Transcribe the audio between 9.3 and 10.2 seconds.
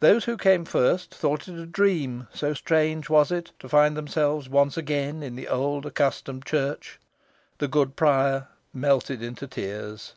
tears.